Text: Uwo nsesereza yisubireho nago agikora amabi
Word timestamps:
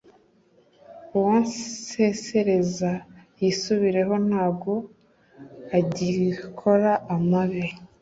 Uwo 1.17 1.33
nsesereza 1.43 2.91
yisubireho 3.39 4.13
nago 4.29 4.75
agikora 5.77 6.91
amabi 7.15 7.63